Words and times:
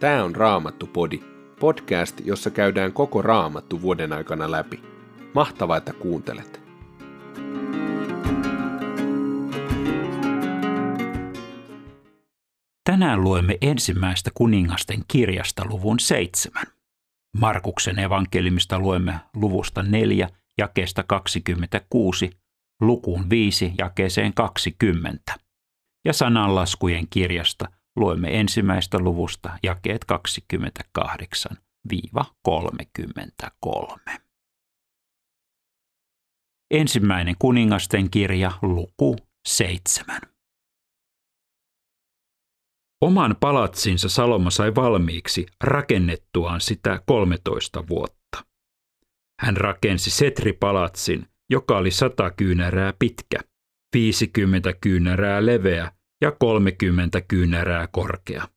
Tämä 0.00 0.24
on 0.24 0.36
Raamattu-podi, 0.36 1.20
podcast, 1.60 2.20
jossa 2.24 2.50
käydään 2.50 2.92
koko 2.92 3.22
Raamattu 3.22 3.82
vuoden 3.82 4.12
aikana 4.12 4.50
läpi. 4.50 4.82
Mahtavaa, 5.34 5.76
että 5.76 5.92
kuuntelet! 5.92 6.60
Tänään 12.84 13.22
luemme 13.24 13.58
ensimmäistä 13.60 14.30
kuningasten 14.34 15.02
kirjasta 15.08 15.64
luvun 15.64 16.00
seitsemän. 16.00 16.66
Markuksen 17.38 17.98
evankelimista 17.98 18.78
luemme 18.78 19.20
luvusta 19.34 19.82
4 19.82 20.28
jakeesta 20.58 21.02
26 21.02 22.30
lukuun 22.80 23.30
5 23.30 23.72
jakeeseen 23.78 24.34
20. 24.34 25.34
Ja 26.04 26.12
sananlaskujen 26.12 27.06
kirjasta 27.10 27.68
luemme 27.96 28.40
ensimmäistä 28.40 28.98
luvusta 28.98 29.58
jakeet 29.62 30.04
28-33. 34.08 34.20
Ensimmäinen 36.70 37.34
kuningasten 37.38 38.10
kirja 38.10 38.52
luku 38.62 39.16
7. 39.48 40.20
Oman 43.00 43.36
palatsinsa 43.40 44.08
Salomo 44.08 44.50
sai 44.50 44.74
valmiiksi 44.74 45.46
rakennettuaan 45.64 46.60
sitä 46.60 47.02
13 47.06 47.88
vuotta. 47.88 48.44
Hän 49.40 49.56
rakensi 49.56 50.10
Setri-palatsin, 50.10 51.26
joka 51.50 51.76
oli 51.76 51.90
sata 51.90 52.30
kyynärää 52.30 52.92
pitkä, 52.98 53.38
50 53.94 54.72
kyynärää 54.80 55.46
leveä 55.46 55.92
ja 56.20 56.32
30 56.32 57.20
kyynärää 57.20 57.86
korkea. 57.86 58.48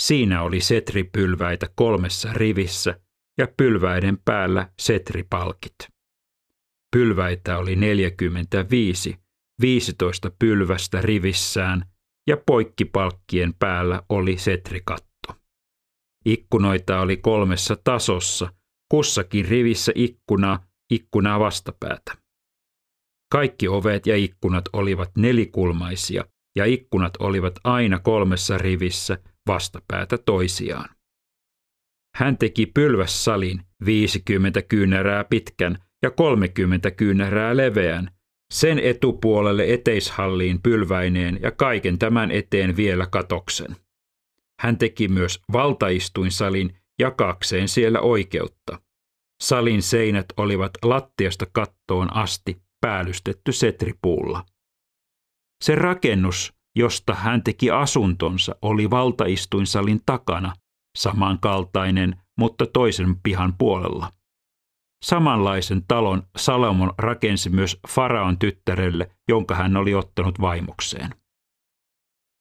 Siinä 0.00 0.42
oli 0.42 0.60
setripylväitä 0.60 1.68
kolmessa 1.74 2.32
rivissä 2.32 3.00
ja 3.38 3.48
pylväiden 3.56 4.18
päällä 4.24 4.72
setripalkit. 4.78 5.74
Pylväitä 6.96 7.58
oli 7.58 7.76
45, 7.76 9.16
15 9.60 10.30
pylvästä 10.38 11.00
rivissään 11.00 11.84
ja 12.26 12.36
poikkipalkkien 12.46 13.54
päällä 13.58 14.02
oli 14.08 14.38
setrikatto. 14.38 15.34
Ikkunoita 16.26 17.00
oli 17.00 17.16
kolmessa 17.16 17.76
tasossa, 17.84 18.52
kussakin 18.90 19.44
rivissä 19.44 19.92
ikkuna, 19.94 20.60
ikkunaa 20.90 21.40
vastapäätä. 21.40 22.12
Kaikki 23.32 23.68
ovet 23.68 24.06
ja 24.06 24.16
ikkunat 24.16 24.64
olivat 24.72 25.10
nelikulmaisia 25.16 26.24
ja 26.56 26.64
ikkunat 26.64 27.12
olivat 27.18 27.54
aina 27.64 27.98
kolmessa 27.98 28.58
rivissä 28.58 29.18
vastapäätä 29.46 30.18
toisiaan. 30.18 30.88
Hän 32.16 32.38
teki 32.38 32.66
pylvässalin 32.66 33.60
50 33.84 34.62
kyynärää 34.62 35.24
pitkän 35.24 35.78
ja 36.02 36.10
30 36.10 36.90
kyynärää 36.90 37.56
leveän, 37.56 38.10
sen 38.52 38.78
etupuolelle 38.78 39.72
eteishalliin 39.72 40.62
pylväineen 40.62 41.38
ja 41.42 41.50
kaiken 41.50 41.98
tämän 41.98 42.30
eteen 42.30 42.76
vielä 42.76 43.06
katoksen. 43.06 43.76
Hän 44.60 44.78
teki 44.78 45.08
myös 45.08 45.40
valtaistuinsalin 45.52 46.76
jakakseen 46.98 47.68
siellä 47.68 48.00
oikeutta. 48.00 48.80
Salin 49.42 49.82
seinät 49.82 50.26
olivat 50.36 50.70
lattiasta 50.82 51.46
kattoon 51.52 52.16
asti 52.16 52.62
päällystetty 52.80 53.52
setripuulla. 53.52 54.44
Se 55.62 55.74
rakennus, 55.74 56.52
josta 56.76 57.14
hän 57.14 57.42
teki 57.42 57.70
asuntonsa, 57.70 58.54
oli 58.62 58.90
valtaistuinsalin 58.90 60.00
takana, 60.06 60.52
samankaltainen, 60.98 62.16
mutta 62.38 62.66
toisen 62.66 63.16
pihan 63.22 63.54
puolella. 63.58 64.10
Samanlaisen 65.04 65.84
talon 65.88 66.22
Salomon 66.36 66.92
rakensi 66.98 67.50
myös 67.50 67.78
Faraon 67.88 68.38
tyttärelle, 68.38 69.10
jonka 69.28 69.54
hän 69.54 69.76
oli 69.76 69.94
ottanut 69.94 70.40
vaimokseen. 70.40 71.10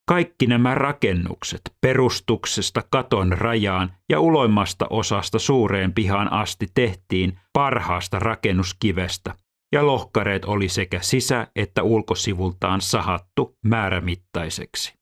Kaikki 0.08 0.48
nämä 0.48 0.76
rakennukset 0.76 1.62
perustuksesta 1.82 2.82
katon 2.92 3.32
rajaan 3.32 3.94
ja 4.10 4.20
uloimmasta 4.20 4.88
osasta 4.90 5.40
suureen 5.40 5.94
pihaan 5.94 6.34
asti 6.34 6.68
tehtiin 6.74 7.40
parhaasta 7.54 8.20
rakennuskivestä, 8.20 9.36
ja 9.74 9.88
lohkareet 9.88 10.46
oli 10.46 10.70
sekä 10.70 11.00
sisä- 11.02 11.48
että 11.56 11.84
ulkosivultaan 11.84 12.82
sahattu 12.82 13.58
määrämittaiseksi. 13.66 14.94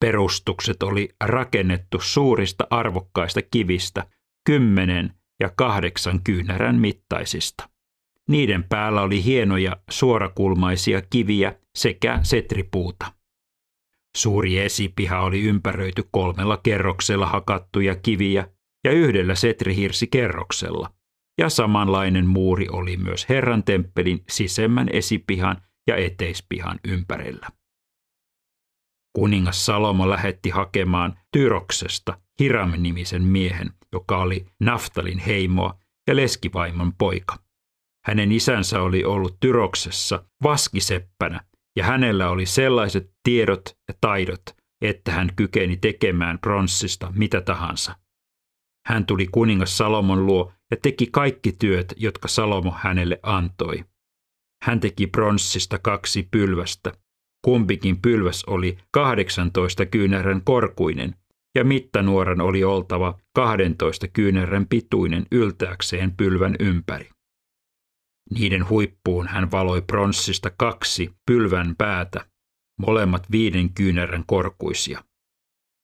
Perustukset 0.00 0.82
oli 0.82 1.08
rakennettu 1.24 2.00
suurista 2.00 2.66
arvokkaista 2.70 3.42
kivistä, 3.42 4.06
kymmenen 4.46 5.14
ja 5.40 5.50
kahdeksan 5.56 6.20
kyynärän 6.24 6.76
mittaisista. 6.76 7.68
Niiden 8.28 8.64
päällä 8.64 9.02
oli 9.02 9.24
hienoja 9.24 9.76
suorakulmaisia 9.90 11.02
kiviä 11.02 11.54
sekä 11.74 12.18
setripuuta. 12.22 13.12
Suuri 14.16 14.58
esipiha 14.58 15.20
oli 15.20 15.40
ympäröity 15.40 16.02
kolmella 16.10 16.56
kerroksella 16.56 17.26
hakattuja 17.26 17.96
kiviä 17.96 18.48
ja 18.84 18.92
yhdellä 18.92 19.34
setrihirsikerroksella– 19.34 20.90
ja 21.42 21.48
samanlainen 21.48 22.26
muuri 22.26 22.66
oli 22.68 22.96
myös 22.96 23.28
Herran 23.28 23.64
temppelin 23.64 24.24
sisemmän 24.28 24.88
esipihan 24.92 25.56
ja 25.86 25.96
eteispihan 25.96 26.80
ympärillä. 26.88 27.48
Kuningas 29.16 29.66
Salomo 29.66 30.10
lähetti 30.10 30.50
hakemaan 30.50 31.18
Tyroksesta 31.32 32.18
Hiram-nimisen 32.40 33.22
miehen, 33.22 33.70
joka 33.92 34.18
oli 34.18 34.46
Naftalin 34.60 35.18
heimoa 35.18 35.78
ja 36.08 36.16
leskivaimon 36.16 36.92
poika. 36.98 37.36
Hänen 38.06 38.32
isänsä 38.32 38.82
oli 38.82 39.04
ollut 39.04 39.36
Tyroksessa 39.40 40.24
vaskiseppänä 40.42 41.40
ja 41.76 41.84
hänellä 41.84 42.30
oli 42.30 42.46
sellaiset 42.46 43.10
tiedot 43.22 43.62
ja 43.88 43.94
taidot, 44.00 44.42
että 44.82 45.12
hän 45.12 45.32
kykeni 45.36 45.76
tekemään 45.76 46.38
pronssista 46.38 47.12
mitä 47.14 47.40
tahansa. 47.40 47.96
Hän 48.86 49.06
tuli 49.06 49.26
kuningas 49.26 49.78
Salomon 49.78 50.26
luo 50.26 50.52
ja 50.72 50.76
teki 50.82 51.06
kaikki 51.06 51.52
työt, 51.52 51.94
jotka 51.96 52.28
Salomo 52.28 52.74
hänelle 52.78 53.20
antoi. 53.22 53.84
Hän 54.62 54.80
teki 54.80 55.06
pronssista 55.06 55.78
kaksi 55.78 56.28
pylvästä. 56.30 56.92
Kumpikin 57.44 58.02
pylväs 58.02 58.44
oli 58.44 58.78
18 58.90 59.86
kyynärän 59.86 60.42
korkuinen 60.44 61.14
ja 61.54 61.64
mittanuoran 61.64 62.40
oli 62.40 62.64
oltava 62.64 63.18
12 63.34 64.08
kyynärän 64.08 64.66
pituinen 64.66 65.26
yltääkseen 65.32 66.16
pylvän 66.16 66.56
ympäri. 66.60 67.10
Niiden 68.30 68.68
huippuun 68.68 69.28
hän 69.28 69.50
valoi 69.50 69.82
pronssista 69.82 70.50
kaksi 70.56 71.10
pylvän 71.26 71.74
päätä, 71.78 72.26
molemmat 72.80 73.30
viiden 73.30 73.74
kyynärän 73.74 74.24
korkuisia. 74.26 75.04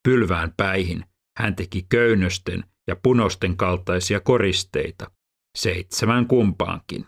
Pylvään 0.09 0.53
päihin 0.57 1.05
hän 1.39 1.57
teki 1.57 1.87
köynnösten 1.89 2.65
ja 2.89 2.97
punosten 3.03 3.57
kaltaisia 3.57 4.21
koristeita, 4.21 5.11
seitsemän 5.59 6.27
kumpaankin. 6.27 7.07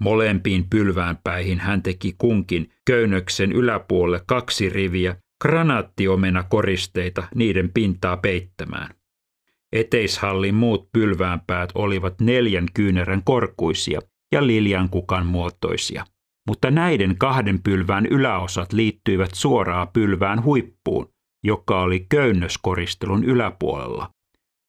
Molempiin 0.00 0.70
pylväänpäihin 0.70 1.60
hän 1.60 1.82
teki 1.82 2.14
kunkin 2.18 2.70
köynnöksen 2.86 3.52
yläpuolelle 3.52 4.24
kaksi 4.26 4.68
riviä 4.68 5.16
granaattiomena 5.42 6.42
koristeita 6.42 7.28
niiden 7.34 7.70
pintaa 7.72 8.16
peittämään. 8.16 8.94
Eteishallin 9.72 10.54
muut 10.54 10.88
pylväänpäät 10.92 11.70
olivat 11.74 12.20
neljän 12.20 12.66
kyynärän 12.74 13.22
korkuisia 13.24 14.00
ja 14.32 14.46
liljan 14.46 14.88
kukan 14.88 15.26
muotoisia. 15.26 16.04
Mutta 16.48 16.70
näiden 16.70 17.18
kahden 17.18 17.62
pylvään 17.62 18.06
yläosat 18.06 18.72
liittyivät 18.72 19.30
suoraan 19.34 19.88
pylvään 19.88 20.44
huippuun, 20.44 21.08
joka 21.44 21.80
oli 21.80 22.06
köynnöskoristelun 22.08 23.24
yläpuolella, 23.24 24.10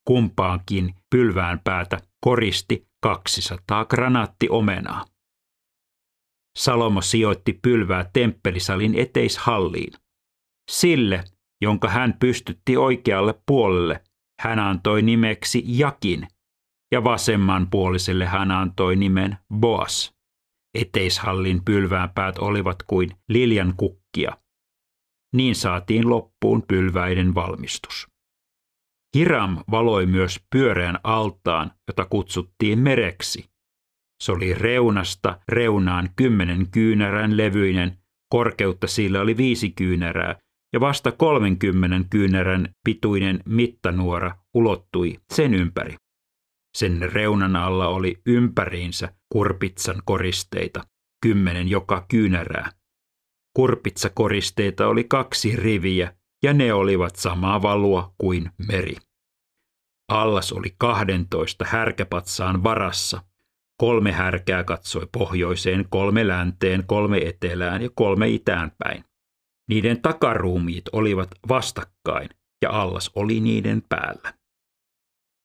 kumpaankin 0.06 0.94
pylvään 1.16 1.60
päätä 1.63 1.98
koristi 2.25 2.88
200 3.04 3.86
granaattiomenaa. 3.86 5.06
Salomo 6.57 7.02
sijoitti 7.02 7.60
pylvää 7.62 8.10
temppelisalin 8.13 8.96
eteishalliin. 9.00 9.94
Sille, 10.72 11.24
jonka 11.62 11.90
hän 11.90 12.13
pystytti 12.19 12.78
oikealle 12.78 13.42
puolelle, 13.46 14.04
hän 14.42 14.60
antoi 14.60 15.02
nimeksi 15.02 15.63
Jakin, 15.66 16.28
ja 16.92 17.04
vasemmanpuoliselle 17.04 18.25
hän 18.25 18.51
antoi 18.51 18.96
nimen 18.96 19.38
Boas. 19.54 20.13
Eteishallin 20.74 21.66
pylväänpäät 21.66 22.38
olivat 22.38 22.84
kuin 22.88 23.10
liljan 23.30 23.74
kukkia. 23.78 24.38
Niin 25.36 25.56
saatiin 25.56 26.10
loppuun 26.10 26.63
pylväiden 26.68 27.36
valmistus. 27.36 28.08
Hiram 29.15 29.63
valoi 29.71 30.06
myös 30.06 30.39
pyöreän 30.51 31.00
altaan, 31.03 31.71
jota 31.88 32.06
kutsuttiin 32.06 32.79
mereksi. 32.79 33.50
Se 34.23 34.31
oli 34.31 34.53
reunasta 34.53 35.39
reunaan 35.50 36.09
kymmenen 36.15 36.71
kyynärän 36.71 37.38
levyinen, 37.38 37.97
korkeutta 38.29 38.88
sillä 38.88 39.21
oli 39.21 39.38
viisi 39.38 39.69
kyynärää 39.71 40.39
ja 40.73 40.79
vasta 40.79 41.12
30 41.12 42.09
kyynärän 42.09 42.69
pituinen 42.85 43.39
mittanuora 43.45 44.35
ulottui 44.53 45.19
sen 45.33 45.53
ympäri. 45.53 45.95
Sen 46.77 47.12
reunan 47.13 47.56
alla 47.56 47.88
oli 47.88 48.21
ympäriinsä 48.25 49.13
kurpitsan 49.31 50.01
koristeita, 50.06 50.83
kymmenen 51.21 51.67
joka 51.67 52.06
kyynärää. 52.07 52.71
Kurpitsakoristeita 53.53 54.88
oli 54.88 55.03
kaksi 55.03 55.56
riviä 55.56 56.13
ja 56.44 56.54
ne 56.54 56.74
olivat 56.74 57.16
samaa 57.16 57.62
valua 57.62 58.14
kuin 58.18 58.50
meri. 58.68 58.96
Allas 60.12 60.54
oli 60.54 60.76
12 60.78 61.66
härkäpatsaan 61.66 62.64
varassa. 62.64 63.24
Kolme 63.78 64.12
härkää 64.12 64.64
katsoi 64.64 65.08
pohjoiseen, 65.12 65.86
kolme 65.90 66.28
länteen, 66.28 66.84
kolme 66.88 67.18
etelään 67.18 67.82
ja 67.82 67.90
kolme 67.96 68.30
itään 68.30 68.72
päin. 68.78 69.06
Niiden 69.70 70.02
takaruumiit 70.02 70.84
olivat 70.92 71.30
vastakkain 71.48 72.30
ja 72.62 72.72
allas 72.72 73.12
oli 73.16 73.40
niiden 73.40 73.84
päällä. 73.90 74.34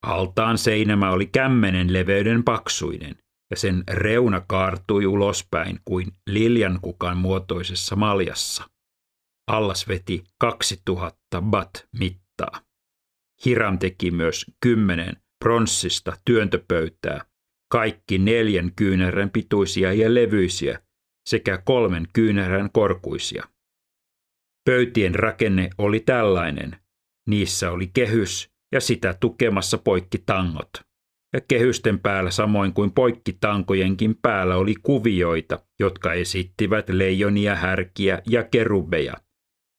Altaan 0.05 0.57
seinämä 0.57 1.11
oli 1.11 1.27
kämmenen 1.27 1.93
leveyden 1.93 2.43
paksuinen 2.43 3.15
ja 3.51 3.57
sen 3.57 3.83
reuna 3.87 4.41
kaartui 4.47 5.05
ulospäin 5.05 5.79
kuin 5.85 6.11
liljankukan 6.27 7.17
muotoisessa 7.17 7.95
maljassa. 7.95 8.70
Allas 9.51 9.87
veti 9.87 10.23
2000 10.37 11.41
bat 11.41 11.87
mittaa. 11.99 12.61
Hiram 13.45 13.79
teki 13.79 14.11
myös 14.11 14.45
kymmenen 14.61 15.15
pronssista 15.43 16.17
työntöpöytää, 16.25 17.25
kaikki 17.71 18.17
neljän 18.17 18.71
kyynärän 18.75 19.29
pituisia 19.29 19.93
ja 19.93 20.13
levyisiä 20.13 20.81
sekä 21.29 21.57
kolmen 21.57 22.07
kyynärän 22.13 22.69
korkuisia. 22.73 23.47
Pöytien 24.65 25.15
rakenne 25.15 25.69
oli 25.77 25.99
tällainen. 25.99 26.75
Niissä 27.27 27.71
oli 27.71 27.87
kehys 27.93 28.49
ja 28.71 28.81
sitä 28.81 29.13
tukemassa 29.19 29.77
poikkitangot. 29.77 30.69
Ja 31.33 31.41
kehysten 31.47 31.99
päällä 31.99 32.31
samoin 32.31 32.73
kuin 32.73 32.91
poikkitankojenkin 32.91 34.15
päällä 34.21 34.57
oli 34.57 34.75
kuvioita, 34.83 35.59
jotka 35.79 36.13
esittivät 36.13 36.89
leijonia, 36.89 37.55
härkiä 37.55 38.21
ja 38.27 38.43
kerubeja. 38.43 39.13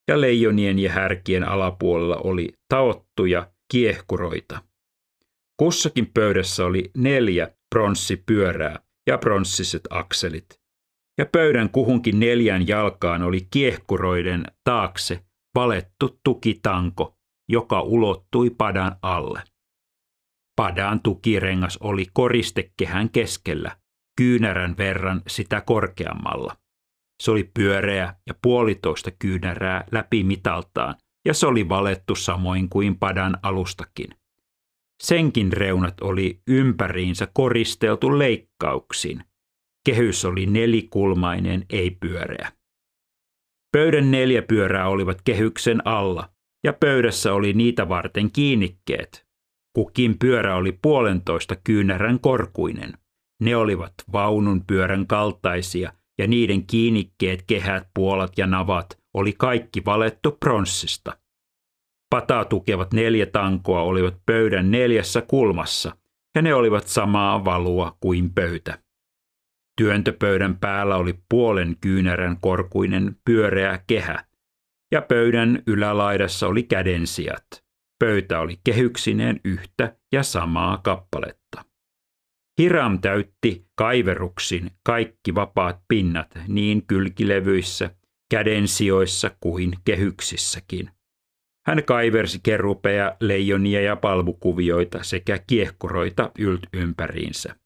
Ja 0.09 0.21
leijonien 0.21 0.79
ja 0.79 0.93
härkien 0.93 1.49
alapuolella 1.49 2.17
oli 2.17 2.53
taottuja 2.69 3.51
kiehkuroita. 3.73 4.63
Kussakin 5.57 6.11
pöydässä 6.15 6.65
oli 6.67 6.91
neljä 6.97 7.51
pronssipyörää 7.75 8.79
ja 9.07 9.19
pronssiset 9.19 9.83
akselit. 9.91 10.61
Ja 11.19 11.27
pöydän 11.27 11.71
kuhunkin 11.71 12.21
neljän 12.21 12.69
jalkaan 12.69 13.23
oli 13.23 13.47
kiehkuroiden 13.51 14.45
taakse 14.65 15.25
valettu 15.55 16.21
tukitanko, 16.25 17.17
joka 17.49 17.81
ulottui 17.81 18.51
padan 18.51 18.97
alle. 19.03 19.43
Padan 20.57 21.01
tukirengas 21.01 21.77
oli 21.77 22.07
koristekehän 22.13 23.11
keskellä, 23.11 23.77
kyynärän 24.17 24.77
verran 24.77 25.23
sitä 25.27 25.61
korkeammalla. 25.61 26.57
Se 27.23 27.31
oli 27.31 27.51
pyöreä 27.55 28.15
ja 28.27 28.35
puolitoista 28.43 29.11
kyynärää 29.11 29.85
läpi 29.93 30.25
mitaltaan, 30.25 30.95
ja 31.27 31.35
se 31.35 31.47
oli 31.47 31.69
valettu 31.69 32.15
samoin 32.15 32.69
kuin 32.69 32.99
padan 32.99 33.39
alustakin. 33.43 34.09
Senkin 35.03 35.53
reunat 35.53 36.01
oli 36.01 36.41
ympäriinsä 36.47 37.29
koristeltu 37.33 38.19
leikkauksin. 38.19 39.25
Kehys 39.87 40.25
oli 40.25 40.47
nelikulmainen, 40.47 41.67
ei 41.71 41.91
pyöreä. 41.91 42.53
Pöydän 43.77 44.11
neljä 44.11 44.43
pyörää 44.43 44.89
olivat 44.89 45.23
kehyksen 45.25 45.87
alla, 45.87 46.29
ja 46.65 46.73
pöydässä 46.73 47.35
oli 47.35 47.53
niitä 47.53 47.89
varten 47.89 48.33
kiinnikkeet. 48.33 49.27
Kukin 49.77 50.19
pyörä 50.19 50.57
oli 50.57 50.79
puolentoista 50.83 51.57
kyynärän 51.65 52.21
korkuinen. 52.21 52.93
Ne 53.43 53.57
olivat 53.57 53.95
vaunun 54.13 54.65
pyörän 54.67 55.07
kaltaisia, 55.07 55.93
ja 56.23 56.29
niiden 56.29 56.67
kiinnikkeet, 56.67 57.43
kehät, 57.47 57.89
puolat 57.95 58.39
ja 58.39 58.47
navat 58.47 58.99
oli 59.15 59.33
kaikki 59.33 59.85
valettu 59.85 60.33
pronssista. 60.41 61.19
Pataa 62.11 62.45
tukevat 62.45 62.93
neljä 62.93 63.27
tankoa 63.27 63.83
olivat 63.83 64.15
pöydän 64.27 64.71
neljässä 64.71 65.21
kulmassa, 65.21 65.97
ja 66.35 66.43
ne 66.43 66.55
olivat 66.55 66.89
samaa 66.89 67.45
valua 67.45 67.97
kuin 68.01 68.35
pöytä. 68.35 68.79
Työntöpöydän 69.77 70.59
päällä 70.59 70.97
oli 70.97 71.15
puolen 71.29 71.77
kyynärän 71.81 72.37
korkuinen 72.41 73.17
pyöreä 73.25 73.85
kehä, 73.87 74.25
ja 74.93 75.03
pöydän 75.03 75.63
ylälaidassa 75.67 76.49
oli 76.49 76.63
kädensijat. 76.63 77.47
Pöytä 77.99 78.41
oli 78.41 78.61
kehyksineen 78.65 79.41
yhtä 79.45 79.97
ja 80.13 80.23
samaa 80.23 80.79
kappaletta. 80.79 81.42
Hiram 82.63 83.01
täytti 83.01 83.67
kaiveruksin 83.75 84.71
kaikki 84.87 85.35
vapaat 85.35 85.81
pinnat 85.89 86.39
niin 86.49 86.87
kylkilevyissä 86.87 87.91
kädensijoissa 88.31 89.31
kuin 89.41 89.73
kehyksissäkin. 89.85 90.91
Hän 91.67 91.85
kaiversi 91.85 92.41
kerupeja, 92.43 93.17
leijonia 93.21 93.81
ja 93.81 93.97
palvukuvioita 93.97 95.03
sekä 95.03 95.39
kiehkuroita 95.47 96.31
ylt 96.39 96.61
ympäriinsä. 96.73 97.57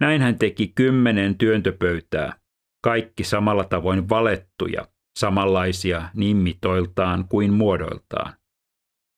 Näin 0.00 0.22
hän 0.22 0.38
teki 0.38 0.72
kymmenen 0.74 1.38
työntöpöytää, 1.38 2.36
kaikki 2.84 3.24
samalla 3.24 3.64
tavoin 3.64 4.08
valettuja, 4.08 4.88
samanlaisia 5.18 6.08
niin 6.14 6.36
mitoiltaan 6.36 7.28
kuin 7.28 7.52
muodoiltaan. 7.52 8.32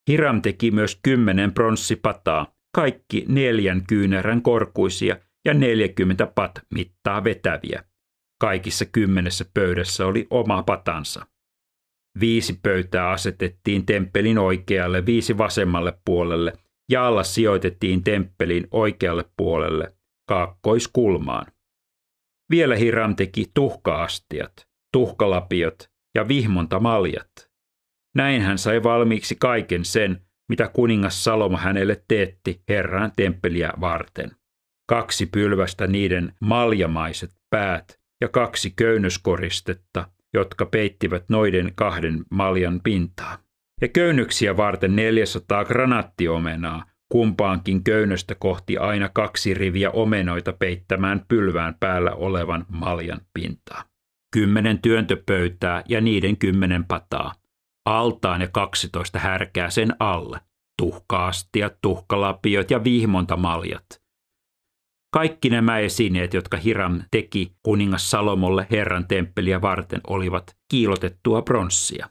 Hiram 0.09 0.43
teki 0.43 0.71
myös 0.71 1.01
kymmenen 1.03 1.53
pronssipataa, 1.53 2.56
kaikki 2.77 3.25
neljän 3.29 3.87
kyynärän 3.89 4.43
korkuisia 4.43 5.17
ja 5.45 5.55
40 5.55 6.27
pat 6.27 6.53
mittaa 6.75 7.25
vetäviä. 7.25 7.85
Kaikissa 8.41 8.85
kymmenessä 8.85 9.45
pöydässä 9.55 10.07
oli 10.07 10.27
oma 10.31 10.63
patansa. 10.63 11.27
Viisi 12.21 12.59
pöytää 12.63 13.11
asetettiin 13.11 13.87
temppelin 13.87 14.39
oikealle, 14.39 15.07
viisi 15.07 15.39
vasemmalle 15.39 15.99
puolelle 16.05 16.53
ja 16.91 17.07
alla 17.07 17.23
sijoitettiin 17.23 18.05
temppelin 18.05 18.69
oikealle 18.71 19.25
puolelle, 19.37 19.97
kaakkoiskulmaan. 20.29 21.47
Vielä 22.51 22.77
Hiram 22.77 23.17
teki 23.17 23.47
tuhkaastiat, 23.55 24.69
tuhkalapiot 24.93 25.91
ja 26.15 26.29
vihmontamaljat. 26.29 27.31
Näin 28.17 28.43
hän 28.43 28.59
sai 28.59 28.83
valmiiksi 28.83 29.37
kaiken 29.41 29.85
sen, 29.85 30.26
mitä 30.49 30.71
kuningas 30.73 31.25
Salomo 31.25 31.57
hänelle 31.57 32.03
teetti 32.09 32.63
Herran 32.69 33.13
temppeliä 33.17 33.73
varten. 33.81 34.31
Kaksi 34.89 35.27
pylvästä 35.27 35.87
niiden 35.87 36.33
maljamaiset 36.41 37.31
päät 37.51 38.01
ja 38.21 38.29
kaksi 38.29 38.71
köynnöskoristetta, 38.71 40.09
jotka 40.35 40.67
peittivät 40.67 41.25
noiden 41.29 41.73
kahden 41.75 42.25
maljan 42.31 42.81
pintaa. 42.85 43.39
Ja 43.81 43.89
köynnöksiä 43.89 44.57
varten 44.57 44.97
400 44.97 45.65
granaattiomenaa, 45.65 46.85
kumpaankin 47.09 47.85
köynnöstä 47.85 48.35
kohti 48.35 48.79
aina 48.79 49.09
kaksi 49.09 49.55
riviä 49.55 49.91
omenoita 49.91 50.53
peittämään 50.53 51.25
pylvään 51.29 51.75
päällä 51.81 52.11
olevan 52.13 52.67
maljan 52.69 53.21
pintaa. 53.35 53.85
Kymmenen 54.33 54.79
työntöpöytää 54.79 55.83
ja 55.89 56.01
niiden 56.01 56.37
kymmenen 56.37 56.85
pataa. 56.85 57.35
Altaan 57.87 58.41
ja 58.41 58.49
12 58.49 59.19
härkää 59.19 59.71
sen 59.71 59.97
alle. 59.99 60.41
Tuhkaastiat, 60.79 61.75
tuhkalapiot 61.83 62.71
ja 62.71 62.85
vihmontamaljat– 62.85 63.87
kaikki 65.17 65.51
nämä 65.51 65.79
esineet, 65.79 66.35
jotka 66.35 66.57
Hiram 66.57 67.03
teki 67.11 67.53
kuningas 67.63 68.11
Salomolle 68.11 68.67
Herran 68.71 69.09
temppeliä 69.09 69.61
varten, 69.61 70.01
olivat 70.07 70.57
kiilotettua 70.71 71.43
pronssia. 71.43 72.09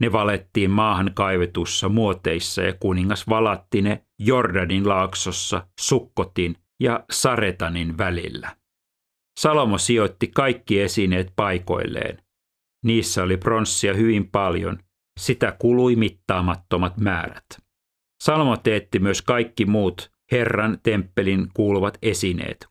Ne 0.00 0.12
valettiin 0.12 0.70
maahan 0.70 1.10
kaivetussa 1.14 1.88
muoteissa 1.88 2.62
ja 2.62 2.72
kuningas 2.80 3.28
valatti 3.28 3.82
ne 3.82 4.04
Jordanin 4.18 4.88
laaksossa, 4.88 5.66
Sukkotin 5.80 6.56
ja 6.80 7.04
Saretanin 7.10 7.98
välillä. 7.98 8.56
Salomo 9.40 9.78
sijoitti 9.78 10.26
kaikki 10.26 10.80
esineet 10.80 11.32
paikoilleen. 11.36 12.22
Niissä 12.84 13.22
oli 13.22 13.36
pronssia 13.36 13.94
hyvin 13.94 14.28
paljon, 14.30 14.78
sitä 15.18 15.56
kului 15.58 15.96
mittaamattomat 15.96 16.96
määrät. 16.96 17.46
Salomo 18.22 18.56
teetti 18.56 18.98
myös 18.98 19.22
kaikki 19.22 19.66
muut 19.66 20.10
Herran 20.32 20.78
temppelin 20.82 21.48
kuuluvat 21.54 21.98
esineet, 22.02 22.66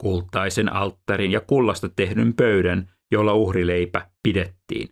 kultaisen 0.00 0.72
alttarin 0.72 1.30
ja 1.30 1.40
kullasta 1.40 1.88
tehdyn 1.88 2.34
pöydän, 2.34 2.92
jolla 3.10 3.34
uhrileipä 3.34 4.10
pidettiin, 4.22 4.88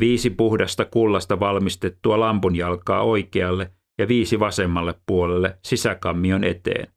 viisi 0.00 0.30
puhdasta 0.30 0.84
kullasta 0.84 1.40
valmistettua 1.40 2.20
lampunjalkaa 2.20 3.02
oikealle 3.02 3.70
ja 3.98 4.08
viisi 4.08 4.40
vasemmalle 4.40 4.94
puolelle 5.06 5.58
sisäkammion 5.64 6.44
eteen, 6.44 6.92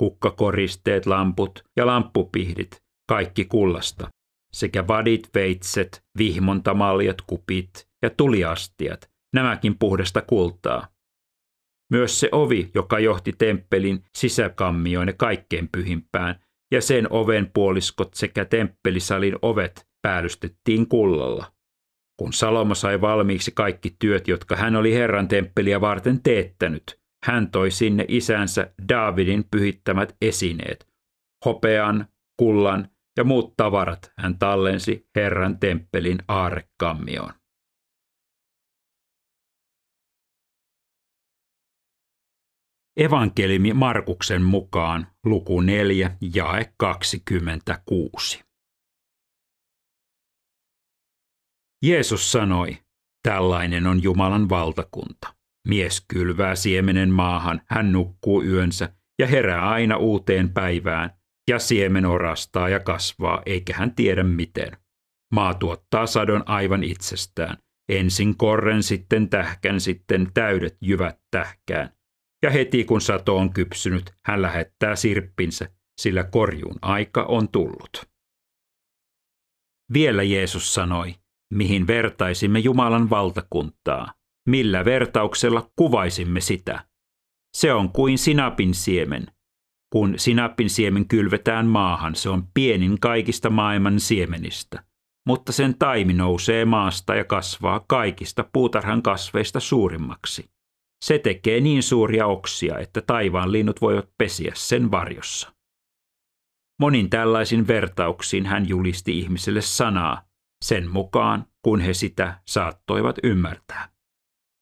kukkakoristeet, 0.00 1.06
lamput 1.06 1.64
ja 1.76 1.86
lamppupihdit, 1.86 2.82
kaikki 3.08 3.44
kullasta, 3.44 4.08
sekä 4.52 4.86
vadit, 4.86 5.30
veitset, 5.34 6.04
vihmontamaljat, 6.18 7.20
kupit 7.20 7.87
ja 8.02 8.10
tuliastiat 8.10 9.10
nämäkin 9.34 9.78
puhdasta 9.78 10.22
kultaa. 10.22 10.88
Myös 11.92 12.20
se 12.20 12.28
ovi, 12.32 12.70
joka 12.74 12.98
johti 12.98 13.32
temppelin 13.38 14.04
sisäkammioon 14.16 15.08
ja 15.08 15.12
kaikkein 15.12 15.68
pyhimpään, 15.72 16.44
ja 16.72 16.82
sen 16.82 17.12
oven 17.12 17.50
puoliskot 17.54 18.14
sekä 18.14 18.44
temppelisalin 18.44 19.36
ovet 19.42 19.88
päällystettiin 20.02 20.88
kullalla. 20.88 21.52
Kun 22.16 22.32
Salomo 22.32 22.74
sai 22.74 23.00
valmiiksi 23.00 23.52
kaikki 23.54 23.96
työt, 23.98 24.28
jotka 24.28 24.56
hän 24.56 24.76
oli 24.76 24.94
Herran 24.94 25.28
temppeliä 25.28 25.80
varten 25.80 26.22
teettänyt, 26.22 27.00
hän 27.24 27.50
toi 27.50 27.70
sinne 27.70 28.04
isänsä 28.08 28.74
Daavidin 28.88 29.44
pyhittämät 29.50 30.16
esineet, 30.22 30.88
hopean, 31.44 32.06
kullan 32.36 32.88
ja 33.16 33.24
muut 33.24 33.54
tavarat 33.56 34.12
hän 34.18 34.38
tallensi 34.38 35.06
Herran 35.16 35.58
temppelin 35.58 36.18
aarekammioon. 36.28 37.32
Evankelimi 42.98 43.72
Markuksen 43.72 44.42
mukaan 44.42 45.06
luku 45.24 45.60
4, 45.60 46.10
jae 46.34 46.72
26. 46.76 48.44
Jeesus 51.84 52.32
sanoi, 52.32 52.78
tällainen 53.22 53.86
on 53.86 54.02
Jumalan 54.02 54.48
valtakunta. 54.48 55.34
Mies 55.68 56.04
kylvää 56.08 56.54
siemenen 56.54 57.10
maahan, 57.10 57.60
hän 57.66 57.92
nukkuu 57.92 58.42
yönsä 58.42 58.92
ja 59.18 59.26
herää 59.26 59.70
aina 59.70 59.96
uuteen 59.96 60.52
päivään, 60.52 61.10
ja 61.50 61.58
siemen 61.58 62.06
orastaa 62.06 62.68
ja 62.68 62.80
kasvaa, 62.80 63.42
eikä 63.46 63.74
hän 63.76 63.94
tiedä 63.94 64.22
miten. 64.22 64.72
Maa 65.34 65.54
tuottaa 65.54 66.06
sadon 66.06 66.42
aivan 66.46 66.82
itsestään. 66.82 67.56
Ensin 67.88 68.36
korren, 68.36 68.82
sitten 68.82 69.28
tähkän, 69.28 69.80
sitten 69.80 70.30
täydet 70.34 70.76
jyvät 70.80 71.20
tähkään. 71.30 71.97
Ja 72.42 72.50
heti 72.50 72.84
kun 72.84 73.00
sato 73.00 73.36
on 73.36 73.52
kypsynyt, 73.52 74.10
hän 74.24 74.42
lähettää 74.42 74.96
sirppinsä, 74.96 75.70
sillä 76.00 76.24
korjuun 76.24 76.78
aika 76.82 77.22
on 77.22 77.48
tullut. 77.48 78.08
Vielä 79.92 80.22
Jeesus 80.22 80.74
sanoi, 80.74 81.14
mihin 81.54 81.86
vertaisimme 81.86 82.58
Jumalan 82.58 83.10
valtakuntaa, 83.10 84.12
millä 84.48 84.84
vertauksella 84.84 85.70
kuvaisimme 85.76 86.40
sitä. 86.40 86.84
Se 87.56 87.72
on 87.72 87.92
kuin 87.92 88.18
sinapin 88.18 88.74
siemen. 88.74 89.26
Kun 89.92 90.14
sinapin 90.18 90.70
siemen 90.70 91.08
kylvetään 91.08 91.66
maahan, 91.66 92.14
se 92.14 92.28
on 92.28 92.48
pienin 92.54 93.00
kaikista 93.00 93.50
maailman 93.50 94.00
siemenistä, 94.00 94.84
mutta 95.26 95.52
sen 95.52 95.78
taimi 95.78 96.12
nousee 96.12 96.64
maasta 96.64 97.14
ja 97.14 97.24
kasvaa 97.24 97.84
kaikista 97.88 98.44
puutarhan 98.52 99.02
kasveista 99.02 99.60
suurimmaksi. 99.60 100.50
Se 101.04 101.18
tekee 101.18 101.60
niin 101.60 101.82
suuria 101.82 102.26
oksia, 102.26 102.78
että 102.78 103.00
taivaan 103.00 103.52
linnut 103.52 103.80
voivat 103.80 104.08
pesiä 104.18 104.52
sen 104.54 104.90
varjossa. 104.90 105.54
Monin 106.80 107.10
tällaisin 107.10 107.66
vertauksiin 107.66 108.46
hän 108.46 108.68
julisti 108.68 109.18
ihmiselle 109.18 109.60
sanaa, 109.60 110.28
sen 110.64 110.90
mukaan, 110.90 111.46
kun 111.64 111.80
he 111.80 111.94
sitä 111.94 112.40
saattoivat 112.48 113.16
ymmärtää. 113.22 113.88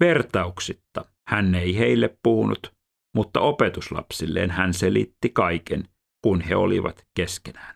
Vertauksitta 0.00 1.04
hän 1.28 1.54
ei 1.54 1.78
heille 1.78 2.18
puhunut, 2.22 2.74
mutta 3.14 3.40
opetuslapsilleen 3.40 4.50
hän 4.50 4.74
selitti 4.74 5.28
kaiken, 5.28 5.88
kun 6.24 6.40
he 6.40 6.56
olivat 6.56 7.06
keskenään. 7.14 7.75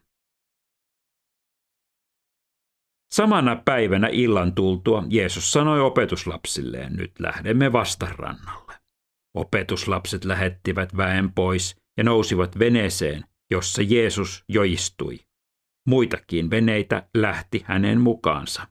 Samana 3.21 3.63
päivänä 3.65 4.09
illan 4.13 4.55
tultua 4.55 5.05
Jeesus 5.09 5.53
sanoi 5.53 5.81
opetuslapsilleen, 5.81 6.93
nyt 6.93 7.13
lähdemme 7.19 7.73
vastarannalle. 7.73 8.73
Opetuslapset 9.35 10.25
lähettivät 10.25 10.97
väen 10.97 11.33
pois 11.33 11.77
ja 11.97 12.05
nousivat 12.05 12.59
veneeseen, 12.59 13.25
jossa 13.51 13.83
Jeesus 13.83 14.45
jo 14.49 14.63
istui. 14.63 15.19
Muitakin 15.89 16.51
veneitä 16.51 17.09
lähti 17.17 17.65
hänen 17.65 18.01
mukaansa. 18.01 18.67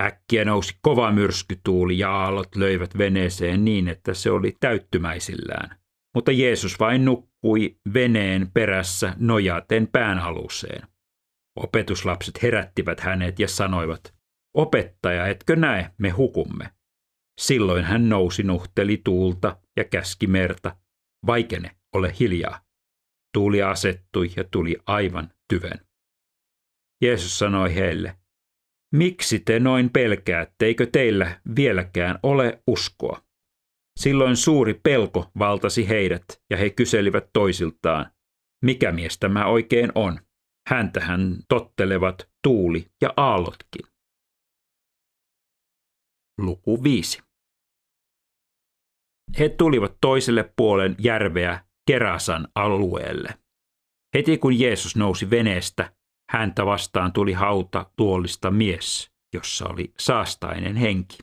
Äkkiä 0.00 0.44
nousi 0.44 0.74
kova 0.82 1.12
myrskytuuli 1.12 1.98
ja 1.98 2.10
aallot 2.10 2.56
löivät 2.56 2.98
veneeseen 2.98 3.64
niin, 3.64 3.88
että 3.88 4.14
se 4.14 4.30
oli 4.30 4.56
täyttymäisillään. 4.60 5.78
Mutta 6.14 6.32
Jeesus 6.32 6.80
vain 6.80 7.04
nukkui 7.04 7.76
veneen 7.94 8.50
perässä 8.54 9.14
nojaten 9.18 9.88
pään 9.92 10.18
aluseen. 10.18 10.95
Opetuslapset 11.56 12.42
herättivät 12.42 13.00
hänet 13.00 13.38
ja 13.38 13.48
sanoivat, 13.48 14.14
opettaja, 14.54 15.26
etkö 15.26 15.56
näe, 15.56 15.90
me 15.98 16.10
hukumme. 16.10 16.70
Silloin 17.40 17.84
hän 17.84 18.08
nousi 18.08 18.42
nuhteli 18.42 19.00
tuulta 19.04 19.56
ja 19.76 19.84
käski 19.84 20.26
merta, 20.26 20.76
vaikene, 21.26 21.76
ole 21.94 22.12
hiljaa. 22.20 22.60
Tuuli 23.34 23.62
asettui 23.62 24.30
ja 24.36 24.44
tuli 24.50 24.76
aivan 24.86 25.30
tyven. 25.48 25.86
Jeesus 27.02 27.38
sanoi 27.38 27.74
heille, 27.74 28.16
miksi 28.94 29.38
te 29.38 29.60
noin 29.60 29.90
pelkäätte, 29.90 30.66
eikö 30.66 30.86
teillä 30.86 31.40
vieläkään 31.56 32.18
ole 32.22 32.62
uskoa? 32.66 33.22
Silloin 34.00 34.36
suuri 34.36 34.74
pelko 34.74 35.30
valtasi 35.38 35.88
heidät 35.88 36.24
ja 36.50 36.56
he 36.56 36.70
kyselivät 36.70 37.30
toisiltaan, 37.32 38.10
mikä 38.64 38.92
mies 38.92 39.18
tämä 39.18 39.46
oikein 39.46 39.92
on? 39.94 40.25
Häntähän 40.68 41.36
tottelevat 41.48 42.30
tuuli 42.42 42.90
ja 43.00 43.12
aallotkin. 43.16 43.86
Luku 46.38 46.82
5. 46.82 47.22
He 49.38 49.48
tulivat 49.48 49.96
toiselle 50.00 50.52
puolen 50.56 50.96
järveä 50.98 51.64
Kerasan 51.86 52.48
alueelle. 52.54 53.34
Heti 54.14 54.38
kun 54.38 54.58
Jeesus 54.58 54.96
nousi 54.96 55.30
veneestä, 55.30 55.92
häntä 56.30 56.66
vastaan 56.66 57.12
tuli 57.12 57.32
hauta 57.32 57.90
tuolista 57.96 58.50
mies, 58.50 59.10
jossa 59.34 59.68
oli 59.68 59.92
saastainen 59.98 60.76
henki. 60.76 61.18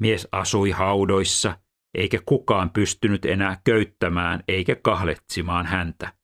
Mies 0.00 0.28
asui 0.32 0.70
haudoissa, 0.70 1.58
eikä 1.94 2.18
kukaan 2.26 2.70
pystynyt 2.70 3.24
enää 3.24 3.60
köyttämään 3.64 4.44
eikä 4.48 4.76
kahletsimaan 4.76 5.66
häntä. 5.66 6.23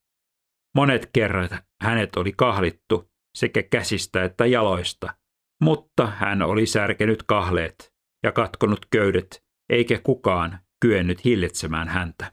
Monet 0.77 1.11
kerrat 1.13 1.53
hänet 1.83 2.17
oli 2.17 2.33
kahlittu 2.37 3.11
sekä 3.37 3.63
käsistä 3.63 4.25
että 4.25 4.47
jaloista, 4.47 5.15
mutta 5.63 6.07
hän 6.07 6.43
oli 6.43 6.67
särkenyt 6.67 7.23
kahleet 7.23 7.93
ja 8.23 8.33
katkonut 8.33 8.87
köydet, 8.91 9.45
eikä 9.71 10.01
kukaan 10.03 10.59
kyennyt 10.81 11.25
hillitsemään 11.25 11.89
häntä. 11.89 12.33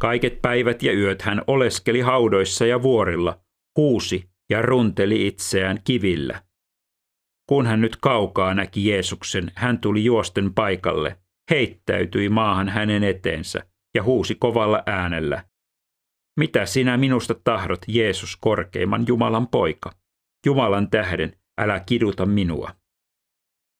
Kaiket 0.00 0.42
päivät 0.42 0.82
ja 0.82 0.92
yöt 0.92 1.22
hän 1.22 1.42
oleskeli 1.46 2.00
haudoissa 2.00 2.66
ja 2.66 2.82
vuorilla, 2.82 3.40
huusi 3.76 4.30
ja 4.50 4.62
runteli 4.62 5.26
itseään 5.26 5.80
kivillä. 5.84 6.42
Kun 7.48 7.66
hän 7.66 7.80
nyt 7.80 7.96
kaukaa 7.96 8.54
näki 8.54 8.88
Jeesuksen, 8.88 9.52
hän 9.56 9.78
tuli 9.78 10.04
juosten 10.04 10.54
paikalle, 10.54 11.16
heittäytyi 11.50 12.28
maahan 12.28 12.68
hänen 12.68 13.04
eteensä 13.04 13.60
ja 13.94 14.02
huusi 14.02 14.34
kovalla 14.34 14.82
äänellä. 14.86 15.49
Mitä 16.36 16.66
sinä 16.66 16.96
minusta 16.96 17.34
tahdot, 17.34 17.80
Jeesus 17.88 18.36
korkeimman 18.36 19.04
Jumalan 19.08 19.48
poika? 19.48 19.92
Jumalan 20.46 20.90
tähden, 20.90 21.40
älä 21.60 21.80
kiduta 21.80 22.26
minua. 22.26 22.74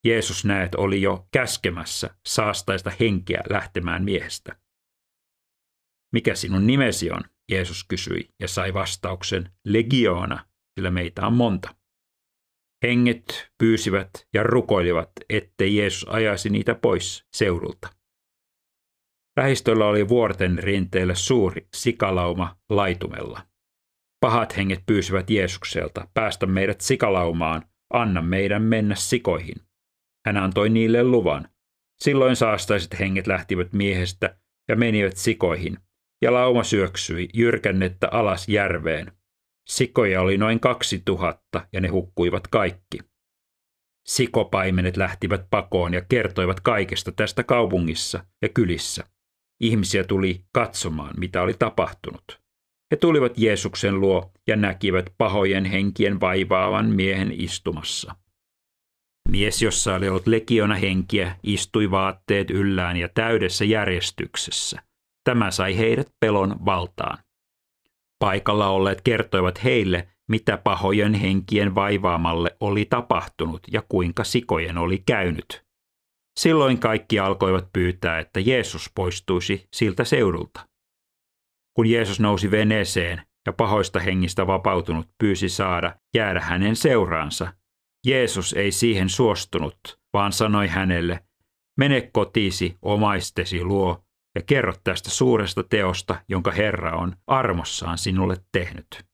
Jeesus 0.04 0.45
näet 0.45 0.75
oli 0.75 1.02
jo 1.02 1.28
käskemässä 1.33 2.14
saastaista 2.26 2.92
henkeä 3.00 3.42
lähtemään 3.50 4.04
miehestä. 4.04 4.57
Mikä 6.12 6.35
sinun 6.35 6.66
nimesi 6.66 7.11
on? 7.11 7.21
Jeesus 7.50 7.85
kysyi 7.85 8.28
ja 8.40 8.49
sai 8.49 8.75
vastauksen 8.75 9.50
Legioona, 9.64 10.47
sillä 10.75 10.90
meitä 10.90 11.26
on 11.26 11.33
monta. 11.33 11.75
Henget 12.83 13.50
pyysivät 13.59 14.11
ja 14.35 14.42
rukoilivat, 14.42 15.11
ettei 15.28 15.76
Jeesus 15.76 16.09
ajaisi 16.09 16.50
niitä 16.50 16.75
pois 16.75 17.26
seudulta. 17.37 18.00
Lähistöllä 19.41 19.87
oli 19.87 20.09
vuorten 20.09 20.59
rinteellä 20.59 21.15
suuri 21.15 21.69
sikalauma 21.77 22.57
laitumella. 22.71 23.43
Pahat 24.21 24.57
henget 24.57 24.83
pyysivät 24.87 25.31
Jeesukselta, 25.31 26.09
päästä 26.15 26.47
meidät 26.47 26.81
sikalaumaan, 26.81 27.63
anna 27.93 28.23
meidän 28.23 28.63
mennä 28.63 28.95
sikoihin. 28.95 29.57
Hän 30.27 30.37
antoi 30.37 30.69
niille 30.69 31.05
luvan. 31.05 31.49
Silloin 32.01 32.37
saastaiset 32.37 32.99
henget 32.99 33.27
lähtivät 33.27 33.73
miehestä 33.73 34.39
ja 34.69 34.77
menivät 34.77 35.17
sikoihin, 35.17 35.79
ja 36.23 36.33
lauma 36.33 36.63
syöksyi 36.63 37.29
jyrkännettä 37.35 38.09
alas 38.11 38.49
järveen. 38.49 39.13
Sikoja 39.69 40.21
oli 40.21 40.39
noin 40.39 40.61
kaksi 40.61 41.03
tuhatta 41.05 41.69
ja 41.73 41.81
ne 41.81 41.89
hukkuivat 41.89 42.47
kaikki. 42.47 42.99
Sikopaimenet 44.09 44.97
lähtivät 44.97 45.47
pakoon 45.51 45.95
ja 45.95 46.01
kertoivat 46.09 46.61
kaikesta 46.61 47.13
tästä 47.13 47.43
kaupungissa 47.43 48.25
ja 48.43 48.49
kylissä. 48.49 49.05
Ihmisiä 49.61 50.05
tuli 50.05 50.45
katsomaan, 50.52 51.14
mitä 51.19 51.43
oli 51.43 51.55
tapahtunut. 51.55 52.40
He 52.90 52.97
tulivat 52.97 53.38
Jeesuksen 53.38 54.00
luo 54.00 54.33
ja 54.47 54.57
näkivät 54.57 55.07
pahojen 55.19 55.64
henkien 55.64 56.21
vaivaavan 56.21 56.87
miehen 56.87 57.33
istumassa. 57.33 58.14
Mies, 59.29 59.62
jossa 59.62 59.95
oli 59.95 60.09
ollut 60.09 60.26
legiona 60.26 60.75
henkiä, 60.75 61.37
istui 61.43 61.90
vaatteet 61.90 62.50
yllään 62.50 62.97
ja 62.97 63.09
täydessä 63.09 63.64
järjestyksessä. 63.64 64.83
Tämä 65.25 65.50
sai 65.50 65.79
heidät 65.79 66.09
pelon 66.21 66.57
valtaan. 66.64 67.19
Paikalla 68.19 68.69
olleet 68.69 69.00
kertoivat 69.00 69.64
heille, 69.64 70.09
mitä 70.29 70.57
pahojen 70.57 71.14
henkien 71.14 71.75
vaivaamalle 71.75 72.57
oli 72.61 72.85
tapahtunut 72.85 73.61
ja 73.73 73.83
kuinka 73.88 74.25
sikojen 74.25 74.79
oli 74.79 75.02
käynyt. 75.07 75.70
Silloin 76.41 76.79
kaikki 76.79 77.19
alkoivat 77.19 77.73
pyytää, 77.73 78.19
että 78.19 78.41
Jeesus 78.41 78.91
poistuisi 78.95 79.69
siltä 79.73 80.05
seudulta. 80.05 80.69
Kun 81.77 81.87
Jeesus 81.87 82.21
nousi 82.21 82.51
veneeseen 82.51 83.23
ja 83.47 83.53
pahoista 83.53 84.01
hengistä 84.01 84.47
vapautunut 84.47 85.09
pyysi 85.19 85.49
saada 85.49 85.97
jäädä 86.15 86.41
hänen 86.41 86.77
seuraansa, 86.77 87.53
Jeesus 88.07 88.53
ei 88.53 88.73
siihen 88.73 89.09
suostunut, 89.09 90.01
vaan 90.13 90.33
sanoi 90.33 90.69
hänelle, 90.69 91.25
mene 91.79 92.01
kotiisi 92.13 92.79
omaistesi 92.83 93.65
luo 93.65 94.05
ja 94.35 94.43
kerro 94.43 94.73
tästä 94.85 95.11
suuresta 95.11 95.63
teosta, 95.63 96.23
jonka 96.29 96.51
Herra 96.51 96.97
on 96.97 97.17
armossaan 97.27 97.99
sinulle 97.99 98.37
tehnyt. 98.53 99.05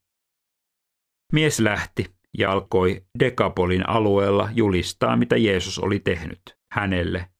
Mies 1.32 1.60
lähti 1.60 2.06
ja 2.38 2.52
alkoi 2.52 3.04
Dekapolin 3.18 3.88
alueella 3.88 4.48
julistaa, 4.52 5.16
mitä 5.16 5.36
Jeesus 5.36 5.78
oli 5.78 6.00
tehnyt 6.00 6.55
hänelle. 6.76 7.30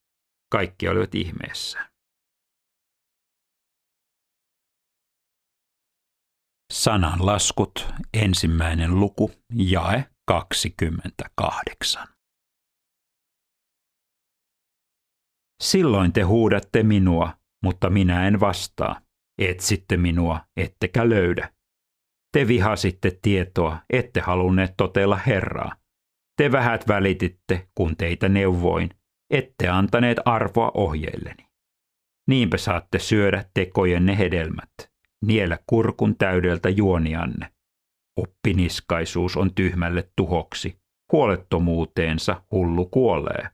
Kaikki 0.53 0.89
olivat 0.89 1.15
ihmeessä. 1.15 1.91
Sananlaskut, 6.73 7.87
ensimmäinen 8.15 9.01
luku, 9.01 9.31
jae 9.55 10.05
28. 10.29 12.09
Silloin 15.63 16.13
te 16.13 16.23
huudatte 16.23 16.83
minua, 16.83 17.33
mutta 17.65 17.91
minä 17.91 18.29
en 18.29 18.41
vastaa. 18.41 19.01
Etsitte 19.39 19.97
minua, 19.97 20.41
ettekä 20.57 21.09
löydä. 21.09 21.53
Te 22.33 22.49
vihasitte 22.49 23.19
tietoa, 23.23 23.79
ette 23.91 24.21
halunneet 24.21 24.75
totella 24.77 25.17
Herraa. 25.17 25.77
Te 26.37 26.53
vähät 26.53 26.89
välititte, 26.89 27.69
kun 27.75 27.97
teitä 27.97 28.29
neuvoin, 28.29 28.91
ette 29.31 29.69
antaneet 29.69 30.19
arvoa 30.25 30.71
ohjeilleni. 30.75 31.47
Niinpä 32.29 32.57
saatte 32.57 32.99
syödä 32.99 33.45
tekojenne 33.55 34.19
hedelmät, 34.19 34.71
niellä 35.25 35.59
kurkun 35.67 36.17
täydeltä 36.17 36.69
juonianne. 36.69 37.53
Oppiniskaisuus 38.17 39.37
on 39.37 39.55
tyhmälle 39.55 40.11
tuhoksi, 40.17 40.81
huolettomuuteensa 41.13 42.43
hullu 42.51 42.87
kuolee. 42.87 43.49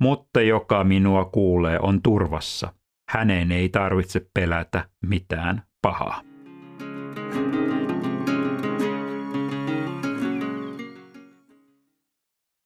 Mutta 0.00 0.40
joka 0.40 0.84
minua 0.84 1.24
kuulee 1.24 1.78
on 1.82 2.02
turvassa, 2.02 2.72
hänen 3.10 3.52
ei 3.52 3.68
tarvitse 3.68 4.26
pelätä 4.34 4.88
mitään 5.06 5.62
pahaa. 5.82 6.22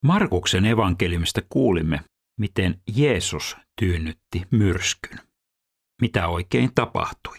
Markuksen 0.05 0.65
evankeliumista 0.65 1.41
kuulimme, 1.49 2.01
miten 2.39 2.83
Jeesus 2.97 3.57
tyynnytti 3.81 4.43
myrskyn. 4.51 5.19
Mitä 6.01 6.29
oikein 6.29 6.75
tapahtui? 6.75 7.37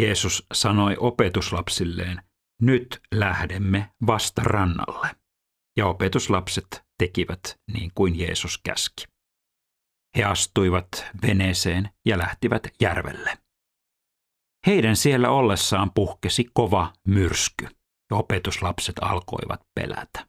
Jeesus 0.00 0.46
sanoi 0.52 0.96
opetuslapsilleen, 0.98 2.22
nyt 2.62 3.00
lähdemme 3.14 3.90
vasta 4.06 4.42
rannalle. 4.42 5.16
Ja 5.76 5.86
opetuslapset 5.86 6.84
tekivät 6.98 7.60
niin 7.72 7.90
kuin 7.94 8.18
Jeesus 8.18 8.58
käski. 8.58 9.04
He 10.16 10.24
astuivat 10.24 10.88
veneeseen 11.22 11.90
ja 12.06 12.18
lähtivät 12.18 12.62
järvelle. 12.80 13.38
Heidän 14.66 14.96
siellä 14.96 15.30
ollessaan 15.30 15.90
puhkesi 15.94 16.44
kova 16.54 16.92
myrsky 17.06 17.64
ja 18.10 18.16
opetuslapset 18.16 18.98
alkoivat 19.00 19.60
pelätä. 19.74 20.26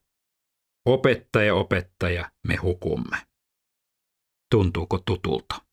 Opettaja, 0.88 1.56
opettaja, 1.56 2.32
me 2.48 2.56
hukumme. 2.56 3.18
Tuntuuko 4.52 4.98
tutulta? 5.06 5.66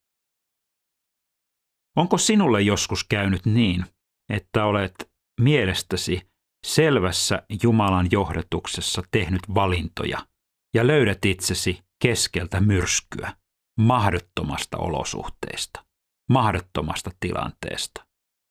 Onko 1.96 2.18
sinulle 2.18 2.62
joskus 2.62 3.04
käynyt 3.04 3.46
niin, 3.46 3.84
että 4.28 4.64
olet 4.64 5.10
mielestäsi 5.40 6.20
selvässä 6.66 7.42
Jumalan 7.62 8.08
johdatuksessa 8.10 9.02
tehnyt 9.10 9.40
valintoja 9.54 10.26
ja 10.74 10.86
löydät 10.86 11.24
itsesi 11.24 11.80
keskeltä 12.02 12.60
myrskyä, 12.60 13.36
mahdottomasta 13.78 14.76
olosuhteesta, 14.76 15.84
mahdottomasta 16.30 17.10
tilanteesta, 17.20 18.06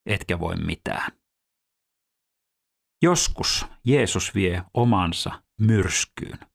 etkä 0.06 0.40
voi 0.40 0.56
mitään. 0.56 1.12
Joskus 3.02 3.66
Jeesus 3.86 4.36
vie 4.36 4.64
omansa 4.74 5.44
myrskyyn, 5.60 6.53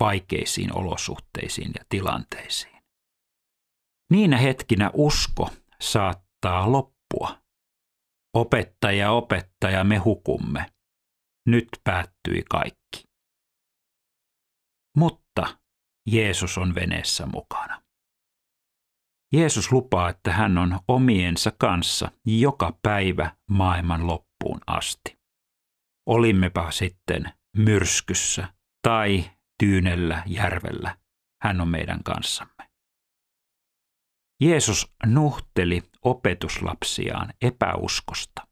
vaikeisiin 0.00 0.76
olosuhteisiin 0.76 1.70
ja 1.78 1.84
tilanteisiin. 1.88 2.82
Niinä 4.10 4.36
hetkinä 4.36 4.90
usko 4.94 5.50
saattaa 5.80 6.72
loppua. 6.72 7.42
Opettaja, 8.34 9.10
opettaja, 9.10 9.84
me 9.84 9.96
hukumme. 9.96 10.72
Nyt 11.46 11.68
päättyi 11.84 12.42
kaikki. 12.50 13.04
Mutta 14.96 15.58
Jeesus 16.06 16.58
on 16.58 16.74
veneessä 16.74 17.26
mukana. 17.26 17.82
Jeesus 19.32 19.72
lupaa, 19.72 20.08
että 20.08 20.32
hän 20.32 20.58
on 20.58 20.80
omiensa 20.88 21.52
kanssa 21.58 22.10
joka 22.26 22.78
päivä 22.82 23.36
maailman 23.50 24.06
loppuun 24.06 24.60
asti. 24.66 25.18
Olimmepa 26.06 26.70
sitten 26.70 27.32
myrskyssä 27.56 28.54
tai 28.82 29.30
tyynellä 29.58 30.22
järvellä, 30.26 30.96
hän 31.42 31.60
on 31.60 31.68
meidän 31.68 32.02
kanssamme. 32.02 32.68
Jeesus 34.42 34.94
nuhteli 35.06 35.82
opetuslapsiaan 36.04 37.32
epäuskosta. 37.42 38.46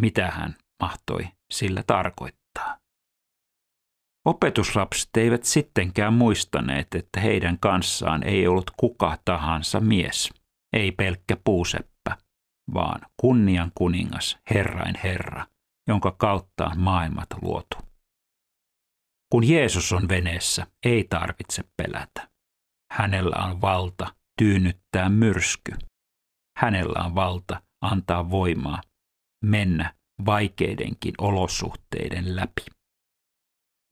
Mitä 0.00 0.30
hän 0.30 0.56
mahtoi 0.82 1.28
sillä 1.50 1.82
tarkoittaa? 1.86 2.78
Opetuslapset 4.26 5.16
eivät 5.16 5.44
sittenkään 5.44 6.14
muistaneet, 6.14 6.94
että 6.94 7.20
heidän 7.20 7.58
kanssaan 7.58 8.22
ei 8.22 8.46
ollut 8.46 8.70
kuka 8.76 9.18
tahansa 9.24 9.80
mies, 9.80 10.32
ei 10.72 10.92
pelkkä 10.92 11.36
puuseppä, 11.44 12.16
vaan 12.74 13.00
kunnian 13.20 13.72
kuningas, 13.74 14.38
Herrain 14.50 14.94
Herra, 15.02 15.46
jonka 15.88 16.10
kautta 16.10 16.66
on 16.66 16.78
maailmat 16.80 17.28
luotu. 17.42 17.85
Kun 19.32 19.48
Jeesus 19.48 19.92
on 19.92 20.08
veneessä, 20.08 20.66
ei 20.84 21.04
tarvitse 21.04 21.64
pelätä. 21.76 22.28
Hänellä 22.92 23.36
on 23.36 23.60
valta 23.60 24.14
tyynnyttää 24.38 25.08
myrsky. 25.08 25.72
Hänellä 26.58 27.04
on 27.04 27.14
valta 27.14 27.62
antaa 27.82 28.30
voimaa 28.30 28.80
mennä 29.44 29.94
vaikeidenkin 30.26 31.14
olosuhteiden 31.18 32.36
läpi. 32.36 32.62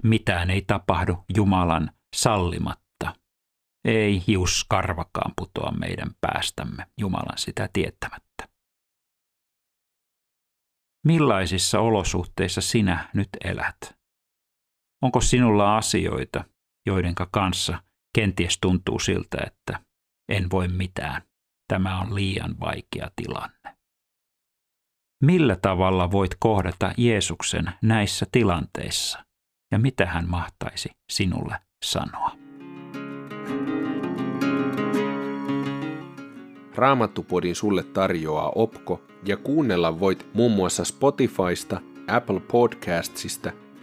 Mitään 0.03 0.51
ei 0.51 0.63
tapahdu 0.63 1.25
Jumalan 1.37 1.91
sallimatta. 2.17 3.15
Ei 3.85 4.23
hius 4.27 4.65
karvakaan 4.69 5.33
putoa 5.37 5.71
meidän 5.73 6.11
päästämme 6.21 6.87
Jumalan 7.01 7.39
sitä 7.39 7.69
tietämättä. 7.73 8.49
Millaisissa 11.07 11.81
olosuhteissa 11.81 12.61
sinä 12.61 13.11
nyt 13.15 13.29
elät? 13.45 14.04
Onko 15.05 15.21
sinulla 15.21 15.77
asioita, 15.77 16.45
joidenka 16.87 17.29
kanssa 17.31 17.83
kenties 18.15 18.59
tuntuu 18.61 18.99
siltä, 18.99 19.39
että 19.47 19.81
en 20.29 20.51
voi 20.51 20.69
mitään. 20.69 21.23
Tämä 21.69 22.01
on 22.01 22.15
liian 22.15 22.61
vaikea 22.61 23.11
tilanne. 23.17 23.77
Millä 25.23 25.57
tavalla 25.57 26.11
voit 26.11 26.31
kohdata 26.39 26.93
Jeesuksen 26.97 27.65
näissä 27.83 28.27
tilanteissa 28.33 29.25
ja 29.73 29.79
mitä 29.79 30.07
hän 30.07 30.29
mahtaisi 30.29 30.91
sinulle 31.13 31.57
sanoa? 31.85 32.31
Raamattupodin 36.75 37.57
sulle 37.57 37.83
tarjoaa 37.83 38.53
Opko 38.55 39.03
ja 39.25 39.37
kuunnella 39.37 40.01
voit 40.01 40.27
muun 40.35 40.53
muassa 40.53 40.85
Spotifysta, 40.85 41.81
Apple 42.09 42.41
Podcastsista 42.41 43.64